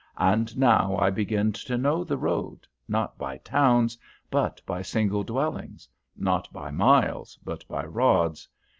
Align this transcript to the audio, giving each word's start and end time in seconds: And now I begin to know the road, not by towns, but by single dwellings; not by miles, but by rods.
And 0.17 0.57
now 0.57 0.97
I 0.97 1.11
begin 1.11 1.51
to 1.51 1.77
know 1.77 2.03
the 2.03 2.17
road, 2.17 2.65
not 2.87 3.19
by 3.19 3.37
towns, 3.37 3.99
but 4.31 4.59
by 4.65 4.81
single 4.81 5.21
dwellings; 5.21 5.87
not 6.17 6.51
by 6.51 6.71
miles, 6.71 7.37
but 7.43 7.67
by 7.67 7.85
rods. 7.85 8.49